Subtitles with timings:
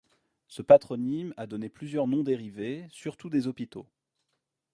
[0.47, 3.85] Ce patronyme a donné plusieurs noms dérivés, surtout des hôpitaux.